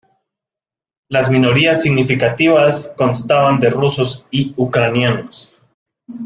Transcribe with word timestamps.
Las 1.09 1.29
minorías 1.29 1.83
significativas 1.83 2.95
constaban 2.97 3.59
de 3.59 3.69
rusos 3.69 4.25
y 4.31 4.51
ucranianos. 4.57 5.61